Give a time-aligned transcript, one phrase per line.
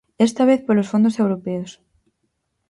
[0.27, 1.71] Esta vez polos fondos europeos.